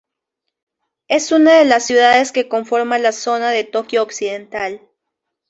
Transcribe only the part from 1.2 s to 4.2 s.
una de las ciudades que conforma la zona de Tokio